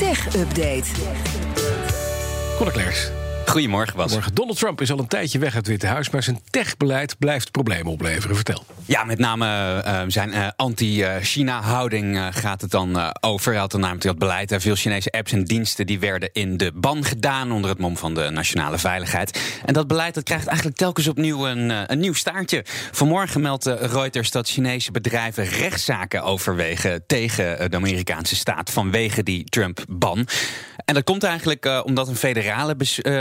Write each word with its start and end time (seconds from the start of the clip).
Tech 0.00 0.34
Update. 0.34 0.88
Conor. 2.56 3.19
Goedemorgen, 3.46 3.96
Bas. 3.96 4.12
Morgen. 4.12 4.34
Donald 4.34 4.58
Trump 4.58 4.80
is 4.80 4.92
al 4.92 4.98
een 4.98 5.06
tijdje 5.06 5.38
weg 5.38 5.48
uit 5.48 5.56
het 5.56 5.66
Witte 5.66 5.86
Huis, 5.86 6.10
maar 6.10 6.22
zijn 6.22 6.40
techbeleid 6.50 7.18
blijft 7.18 7.50
problemen 7.50 7.92
opleveren. 7.92 8.36
Vertel. 8.36 8.64
Ja, 8.84 9.04
met 9.04 9.18
name 9.18 9.46
uh, 9.86 10.02
zijn 10.06 10.30
uh, 10.30 10.48
anti-China-houding 10.56 12.16
uh, 12.16 12.26
gaat 12.30 12.60
het 12.60 12.70
dan 12.70 13.14
over. 13.20 13.52
Hij 13.52 13.60
had 13.60 13.70
dan 13.70 13.80
namelijk 13.80 14.06
dat 14.06 14.18
beleid. 14.18 14.54
veel 14.58 14.74
Chinese 14.74 15.10
apps 15.10 15.32
en 15.32 15.44
diensten 15.44 15.86
die 15.86 16.00
werden 16.00 16.30
in 16.32 16.56
de 16.56 16.72
ban 16.74 17.04
gedaan 17.04 17.52
onder 17.52 17.70
het 17.70 17.78
mom 17.78 17.96
van 17.96 18.14
de 18.14 18.30
nationale 18.30 18.78
veiligheid. 18.78 19.40
En 19.64 19.74
dat 19.74 19.86
beleid 19.86 20.14
dat 20.14 20.24
krijgt 20.24 20.46
eigenlijk 20.46 20.76
telkens 20.76 21.08
opnieuw 21.08 21.46
een, 21.46 21.92
een 21.92 21.98
nieuw 21.98 22.14
staartje. 22.14 22.64
Vanmorgen 22.92 23.40
meldt 23.40 23.66
Reuters 23.66 24.30
dat 24.30 24.48
Chinese 24.48 24.90
bedrijven 24.90 25.44
rechtszaken 25.44 26.22
overwegen 26.22 27.06
tegen 27.06 27.70
de 27.70 27.76
Amerikaanse 27.76 28.36
staat 28.36 28.70
vanwege 28.70 29.22
die 29.22 29.44
Trump-ban. 29.44 30.26
En 30.84 30.94
dat 30.94 31.04
komt 31.04 31.22
eigenlijk 31.22 31.82
omdat 31.84 32.08
een 32.08 32.16
federale 32.16 32.76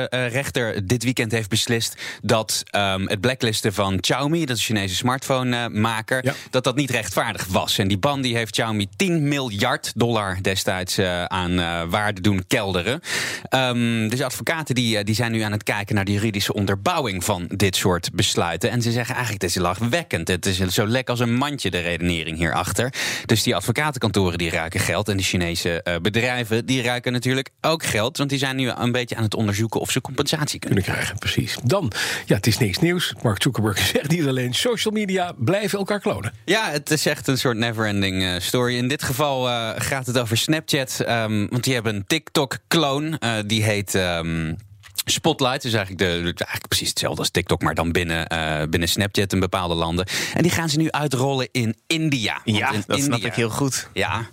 rechter 0.09 0.87
dit 0.87 1.03
weekend 1.03 1.31
heeft 1.31 1.49
beslist 1.49 1.95
dat 2.21 2.63
um, 2.75 3.07
het 3.07 3.21
blacklisten 3.21 3.73
van 3.73 3.99
Xiaomi, 3.99 4.45
dat 4.45 4.57
is 4.57 4.69
een 4.69 4.75
Chinese 4.75 4.95
smartphone-maker, 4.95 6.25
ja. 6.25 6.33
dat 6.49 6.63
dat 6.63 6.75
niet 6.75 6.89
rechtvaardig 6.89 7.45
was. 7.45 7.77
En 7.77 7.87
die 7.87 7.97
ban 7.97 8.21
die 8.21 8.35
heeft 8.35 8.51
Xiaomi 8.51 8.87
10 8.95 9.27
miljard 9.27 9.91
dollar 9.95 10.37
destijds 10.41 10.99
aan 11.27 11.55
waarde 11.89 12.21
doen 12.21 12.43
kelderen. 12.47 13.01
Um, 13.49 14.09
dus 14.09 14.21
advocaten 14.21 14.75
die, 14.75 15.03
die 15.03 15.15
zijn 15.15 15.31
nu 15.31 15.41
aan 15.41 15.51
het 15.51 15.63
kijken 15.63 15.95
naar 15.95 16.05
de 16.05 16.11
juridische 16.11 16.53
onderbouwing 16.53 17.23
van 17.23 17.45
dit 17.47 17.75
soort 17.75 18.09
besluiten. 18.13 18.69
En 18.71 18.81
ze 18.81 18.91
zeggen 18.91 19.15
eigenlijk, 19.15 19.43
het 19.43 19.55
is 19.55 19.61
lachwekkend. 19.61 20.27
Het 20.27 20.45
is 20.45 20.57
zo 20.57 20.87
lek 20.87 21.09
als 21.09 21.19
een 21.19 21.33
mandje, 21.33 21.69
de 21.69 21.79
redenering 21.79 22.37
hierachter. 22.37 22.93
Dus 23.25 23.43
die 23.43 23.55
advocatenkantoren 23.55 24.37
die 24.37 24.49
ruiken 24.49 24.79
geld. 24.79 25.09
En 25.09 25.17
de 25.17 25.23
Chinese 25.23 25.99
bedrijven 26.01 26.65
die 26.65 26.81
ruiken 26.81 27.11
natuurlijk 27.11 27.48
ook 27.61 27.83
geld. 27.83 28.17
Want 28.17 28.29
die 28.29 28.39
zijn 28.39 28.55
nu 28.55 28.69
een 28.69 28.91
beetje 28.91 29.15
aan 29.15 29.23
het 29.23 29.35
onderzoeken 29.35 29.79
of 29.79 29.91
ze 29.91 30.01
compensatie 30.01 30.59
kunnen, 30.59 30.83
kunnen 30.83 30.95
krijgen. 30.95 31.19
Precies. 31.19 31.57
Dan, 31.63 31.91
ja, 32.25 32.35
het 32.35 32.47
is 32.47 32.57
niks 32.57 32.79
nieuws. 32.79 33.13
Mark 33.21 33.41
Zuckerberg 33.41 33.77
zegt 33.93 34.09
niet 34.09 34.27
alleen 34.27 34.53
social 34.53 34.93
media 34.93 35.33
blijven 35.37 35.79
elkaar 35.79 35.99
klonen. 35.99 36.33
Ja, 36.45 36.71
het 36.71 36.91
is 36.91 37.05
echt 37.05 37.27
een 37.27 37.37
soort 37.37 37.57
never-ending 37.57 38.21
uh, 38.21 38.39
story. 38.39 38.77
In 38.77 38.87
dit 38.87 39.03
geval 39.03 39.47
uh, 39.47 39.69
gaat 39.75 40.05
het 40.05 40.19
over 40.19 40.37
Snapchat. 40.37 40.99
Um, 41.07 41.47
want 41.49 41.63
die 41.63 41.73
hebben 41.73 41.95
een 41.95 42.05
TikTok-kloon. 42.07 43.17
Uh, 43.19 43.33
die 43.45 43.63
heet. 43.63 43.93
Um 43.93 44.57
Spotlight 45.05 45.63
is 45.63 45.73
eigenlijk, 45.73 45.99
de, 45.99 46.21
eigenlijk 46.21 46.67
precies 46.67 46.89
hetzelfde 46.89 47.19
als 47.19 47.29
TikTok, 47.29 47.61
maar 47.61 47.75
dan 47.75 47.91
binnen, 47.91 48.33
uh, 48.33 48.61
binnen 48.69 48.89
Snapchat 48.89 49.33
in 49.33 49.39
bepaalde 49.39 49.73
landen. 49.73 50.07
En 50.33 50.41
die 50.41 50.51
gaan 50.51 50.69
ze 50.69 50.77
nu 50.77 50.91
uitrollen 50.91 51.47
in 51.51 51.75
India. 51.87 52.41
Ja, 52.43 52.71
in 52.71 52.83
dat 52.87 52.97
India, 52.97 53.15
snap 53.15 53.31
ik 53.31 53.33
heel 53.33 53.49
goed. 53.49 53.89
Ja, 53.93 54.29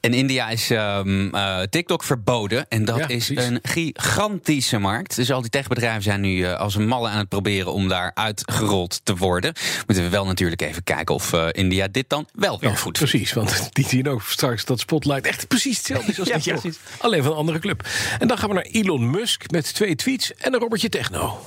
in 0.00 0.14
India 0.14 0.48
is 0.48 0.70
um, 0.70 1.34
uh, 1.34 1.60
TikTok 1.60 2.04
verboden. 2.04 2.68
En 2.68 2.84
dat 2.84 2.98
ja, 2.98 3.08
is 3.08 3.26
precies. 3.26 3.44
een 3.44 3.58
gigantische 3.62 4.78
markt. 4.78 5.16
Dus 5.16 5.32
al 5.32 5.40
die 5.40 5.50
techbedrijven 5.50 6.02
zijn 6.02 6.20
nu 6.20 6.36
uh, 6.36 6.54
als 6.54 6.74
een 6.74 6.86
malle 6.86 7.08
aan 7.08 7.18
het 7.18 7.28
proberen 7.28 7.72
om 7.72 7.88
daar 7.88 8.10
uitgerold 8.14 9.00
te 9.04 9.16
worden. 9.16 9.52
Moeten 9.86 10.04
we 10.04 10.10
wel 10.10 10.26
natuurlijk 10.26 10.62
even 10.62 10.84
kijken 10.84 11.14
of 11.14 11.32
India 11.52 11.88
dit 11.88 12.08
dan 12.08 12.26
wel 12.32 12.60
weer 12.60 12.70
ja, 12.70 12.76
goed 12.76 12.92
Precies, 12.92 13.32
want 13.32 13.68
die 13.76 13.88
zien 13.88 14.08
ook 14.08 14.22
straks 14.22 14.64
dat 14.64 14.80
Spotlight 14.80 15.26
echt 15.26 15.48
precies 15.48 15.76
hetzelfde 15.76 16.12
is 16.12 16.18
als 16.18 16.28
ja, 16.44 16.52
precies. 16.52 16.78
Alleen 16.98 17.22
van 17.22 17.32
een 17.32 17.38
andere 17.38 17.58
club. 17.58 17.88
En 18.18 18.28
dan 18.28 18.38
gaan 18.38 18.48
we 18.48 18.54
naar 18.54 18.64
Elon 18.64 19.10
Musk 19.10 19.50
met 19.50 19.74
twee 19.74 19.94
tweets 19.94 20.34
en 20.34 20.54
een 20.54 20.60
robbertje 20.60 20.88
techno. 20.88 21.42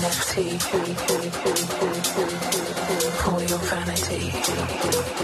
NFT. 0.00 0.34
For 3.22 3.42
your 3.46 3.58
vanity. 3.58 5.19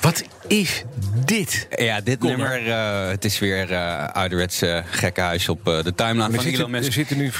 Wat 0.00 0.22
is 0.46 0.84
dit? 1.24 1.68
Ja, 1.76 2.00
dit 2.00 2.18
Kom, 2.18 2.28
nummer, 2.28 2.66
uh, 2.66 3.08
het 3.08 3.24
is 3.24 3.38
weer 3.38 3.70
uh, 3.70 4.08
ouderwets 4.08 4.62
uh, 4.62 4.78
gekke 4.90 5.20
huis 5.20 5.48
op 5.48 5.64
de 5.64 5.92
timeline 5.94 6.34
van 6.34 6.42
zitten, 6.42 6.74
Elon 6.74 6.92
zitten 6.92 7.16
nu, 7.16 7.30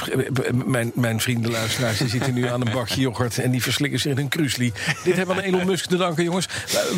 mijn, 0.65 0.91
mijn 0.95 1.19
vrienden 1.19 1.51
luisteraars, 1.51 1.97
die 1.97 2.09
zitten 2.09 2.33
nu 2.33 2.47
aan 2.47 2.61
een 2.61 2.73
bakje 2.73 3.01
yoghurt 3.01 3.37
en 3.37 3.51
die 3.51 3.61
verslikken 3.61 3.99
zich 3.99 4.11
in 4.11 4.17
een 4.17 4.27
krusli. 4.27 4.71
dit 5.03 5.15
hebben 5.15 5.35
we 5.35 5.41
aan 5.41 5.47
Elon 5.47 5.65
Musk 5.65 5.85
te 5.85 5.97
danken, 5.97 6.23
jongens. 6.23 6.47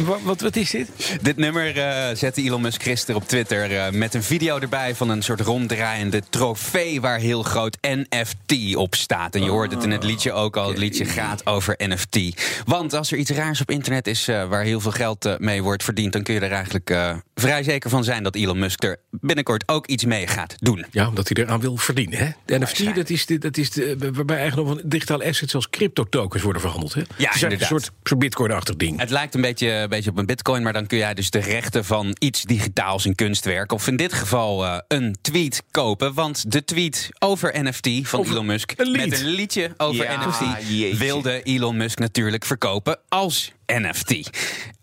Wat, 0.05 0.21
wat, 0.21 0.41
wat 0.41 0.55
is 0.55 0.69
dit? 0.69 0.87
Dit 1.21 1.37
nummer 1.37 1.73
zette 2.17 2.41
Elon 2.41 2.61
Musk 2.61 2.83
gisteren 2.83 3.21
op 3.21 3.27
Twitter 3.27 3.93
met 3.93 4.13
een 4.13 4.23
video 4.23 4.59
erbij 4.59 4.95
van 4.95 5.09
een 5.09 5.21
soort 5.21 5.41
ronddraaiende 5.41 6.21
trofee 6.29 7.01
waar 7.01 7.19
heel 7.19 7.43
groot 7.43 7.77
NFT 7.81 8.75
op 8.75 8.95
staat. 8.95 9.35
En 9.35 9.43
je 9.43 9.49
hoort 9.49 9.71
het 9.71 9.83
in 9.83 9.91
het 9.91 10.03
liedje 10.03 10.31
ook 10.31 10.57
al. 10.57 10.67
Het 10.67 10.77
liedje 10.77 11.05
gaat 11.05 11.45
over 11.45 11.75
NFT. 11.77 12.19
Want 12.65 12.93
als 12.93 13.11
er 13.11 13.17
iets 13.17 13.31
raars 13.31 13.61
op 13.61 13.71
internet 13.71 14.07
is 14.07 14.25
waar 14.25 14.63
heel 14.63 14.79
veel 14.79 14.91
geld 14.91 15.20
mee 15.39 15.63
wordt 15.63 15.83
verdiend, 15.83 16.13
dan 16.13 16.23
kun 16.23 16.33
je 16.33 16.39
er 16.39 16.51
eigenlijk 16.51 16.89
uh, 16.89 17.15
vrij 17.35 17.63
zeker 17.63 17.89
van 17.89 18.03
zijn 18.03 18.23
dat 18.23 18.35
Elon 18.35 18.59
Musk 18.59 18.83
er 18.83 18.97
binnenkort 19.09 19.67
ook 19.67 19.87
iets 19.87 20.05
mee 20.05 20.27
gaat 20.27 20.55
doen. 20.57 20.85
Ja, 20.91 21.07
omdat 21.07 21.29
hij 21.29 21.43
eraan 21.43 21.59
wil 21.59 21.77
verdienen. 21.77 22.19
Hè? 22.19 22.29
De 22.45 22.59
NFT, 22.59 22.95
dat 22.95 23.09
is, 23.09 23.25
de, 23.25 23.37
dat 23.37 23.57
is 23.57 23.69
de, 23.69 23.95
waarbij 24.13 24.37
eigenlijk 24.37 24.67
nog 24.67 24.77
van 24.77 24.89
digitale 24.89 25.25
assets 25.25 25.55
als 25.55 25.69
crypto-tokens 25.69 26.43
worden 26.43 26.61
verhandeld. 26.61 26.93
Hè? 26.93 27.01
Ja, 27.17 27.31
het 27.31 27.35
is 27.35 27.41
een 27.41 27.59
soort, 27.59 27.91
soort 28.03 28.19
bitcoin-achtig 28.19 28.75
ding. 28.75 28.99
Het 28.99 29.09
lijkt 29.09 29.35
een 29.35 29.41
beetje, 29.41 29.69
een 29.69 29.89
beetje 29.89 30.09
op 30.09 30.17
een 30.17 30.25
bitcoin, 30.25 30.63
maar 30.63 30.73
dan 30.73 30.87
kun 30.87 30.97
jij 30.97 31.13
dus 31.13 31.29
de 31.29 31.39
rechten 31.39 31.85
van 31.85 32.15
iets 32.19 32.43
digitaals, 32.43 33.05
een 33.05 33.15
kunstwerk, 33.15 33.71
of 33.71 33.87
in 33.87 33.95
dit 33.95 34.13
geval 34.13 34.65
uh, 34.65 34.77
een 34.87 35.15
tweet 35.21 35.63
kopen. 35.71 36.13
Want 36.13 36.51
de 36.51 36.63
tweet 36.63 37.09
over 37.19 37.63
NFT 37.63 37.89
van 38.07 38.19
of 38.19 38.29
Elon 38.29 38.45
Musk 38.45 38.73
een 38.75 38.91
met 38.91 39.19
een 39.19 39.27
liedje 39.27 39.73
over 39.77 40.03
ja, 40.03 40.27
NFT 40.27 40.69
jeetje. 40.69 40.97
wilde 40.97 41.43
Elon 41.43 41.77
Musk 41.77 41.99
natuurlijk 41.99 42.45
verkopen 42.45 42.99
als 43.09 43.51
NFT. 43.65 44.29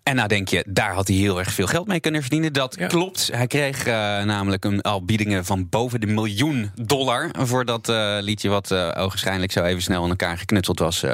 En 0.09 0.17
nou 0.17 0.29
denk 0.29 0.49
je, 0.49 0.65
daar 0.69 0.95
had 0.95 1.09
hij 1.09 1.17
heel 1.17 1.39
erg 1.39 1.53
veel 1.53 1.67
geld 1.67 1.87
mee 1.87 2.01
kunnen 2.01 2.21
verdienen. 2.21 2.53
Dat 2.53 2.77
ja. 2.79 2.87
klopt. 2.87 3.29
Hij 3.33 3.47
kreeg 3.47 3.87
uh, 3.87 3.95
namelijk 4.23 4.65
een, 4.65 4.83
al 4.83 5.05
biedingen 5.05 5.45
van 5.45 5.69
boven 5.69 6.01
de 6.01 6.07
miljoen 6.07 6.71
dollar 6.75 7.31
voor 7.39 7.65
dat 7.65 7.89
uh, 7.89 8.17
liedje, 8.21 8.49
wat 8.49 8.71
uh, 8.71 8.91
ogenschijnlijk 8.97 9.53
zo 9.53 9.63
even 9.63 9.83
snel 9.83 10.05
in 10.05 10.11
elkaar 10.11 10.39
geknutseld 10.39 10.79
was 10.79 11.05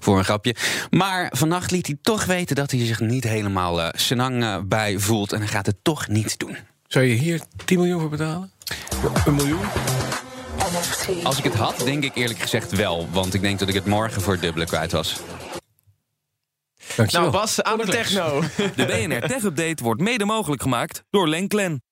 voor 0.00 0.18
een 0.18 0.24
grapje. 0.24 0.54
Maar 0.90 1.32
vannacht 1.36 1.70
liet 1.70 1.86
hij 1.86 1.96
toch 2.02 2.24
weten 2.24 2.56
dat 2.56 2.70
hij 2.70 2.86
zich 2.86 3.00
niet 3.00 3.24
helemaal 3.24 3.90
senang 3.92 4.68
bij 4.68 4.98
voelt 4.98 5.32
en 5.32 5.38
hij 5.38 5.48
gaat 5.48 5.66
het 5.66 5.76
toch 5.82 6.08
niet 6.08 6.38
doen. 6.38 6.56
Zou 6.86 7.04
je 7.04 7.14
hier 7.14 7.40
10 7.64 7.78
miljoen 7.78 8.00
voor 8.00 8.10
betalen? 8.10 8.50
Een 9.26 9.34
miljoen? 9.34 9.64
Als 11.22 11.38
ik 11.38 11.44
het 11.44 11.54
had, 11.54 11.82
denk 11.84 12.04
ik 12.04 12.14
eerlijk 12.14 12.38
gezegd 12.38 12.72
wel. 12.72 13.08
Want 13.12 13.34
ik 13.34 13.40
denk 13.40 13.58
dat 13.58 13.68
ik 13.68 13.74
het 13.74 13.86
morgen 13.86 14.22
voor 14.22 14.32
het 14.32 14.42
dubbele 14.42 14.66
kwijt 14.66 14.92
was. 14.92 15.20
Dankjewel. 17.00 17.30
Nou 17.30 17.42
Bas, 17.42 17.62
aan 17.62 17.78
de 17.78 17.86
techno. 17.86 18.40
De 18.76 18.86
BNR 18.86 19.28
Tech 19.28 19.42
Update 19.42 19.82
wordt 19.82 20.00
mede 20.00 20.24
mogelijk 20.24 20.62
gemaakt 20.62 21.02
door 21.10 21.28
Lenklen. 21.28 21.82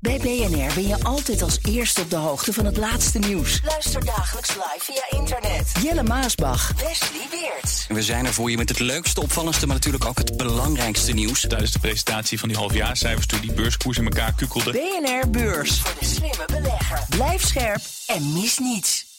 Bij 0.00 0.18
BNR 0.18 0.74
ben 0.74 0.86
je 0.88 0.96
altijd 1.02 1.42
als 1.42 1.58
eerste 1.68 2.00
op 2.00 2.10
de 2.10 2.16
hoogte 2.16 2.52
van 2.52 2.64
het 2.64 2.76
laatste 2.76 3.18
nieuws. 3.18 3.60
Luister 3.64 4.04
dagelijks 4.04 4.48
live 4.48 4.78
via 4.78 5.18
internet. 5.18 5.72
Jelle 5.82 6.02
Maasbach. 6.02 6.72
Wesley 6.72 7.26
Weert. 7.30 7.86
We 7.88 8.02
zijn 8.02 8.26
er 8.26 8.32
voor 8.32 8.50
je 8.50 8.56
met 8.56 8.68
het 8.68 8.78
leukste, 8.78 9.20
opvallendste, 9.20 9.66
maar 9.66 9.74
natuurlijk 9.74 10.04
ook 10.04 10.18
het 10.18 10.36
belangrijkste 10.36 11.12
nieuws. 11.12 11.40
Tijdens 11.40 11.72
de 11.72 11.78
presentatie 11.78 12.38
van 12.38 12.48
die 12.48 12.58
halfjaarcijfers 12.58 13.26
toen 13.26 13.40
die 13.40 13.52
beurskoers 13.52 13.98
in 13.98 14.04
elkaar 14.04 14.32
kukkelde. 14.32 14.70
BNR 14.70 15.30
Beurs. 15.30 15.80
Voor 15.80 15.94
de 15.98 16.04
slimme 16.06 16.44
belegger. 16.46 17.06
Blijf 17.08 17.46
scherp 17.46 17.80
en 18.06 18.32
mis 18.32 18.58
niets. 18.58 19.09